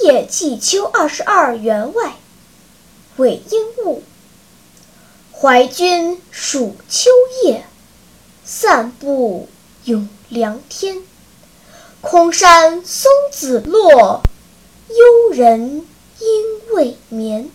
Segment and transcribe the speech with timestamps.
[0.00, 2.14] 夜寄秋二十二员外
[3.16, 4.02] 韦应物。
[5.32, 7.10] 怀君属秋
[7.44, 7.64] 夜
[8.44, 9.48] 散步
[9.84, 11.02] 咏凉天。
[12.00, 14.22] 空山松子落
[14.88, 15.86] 幽人
[16.18, 17.50] 应未眠。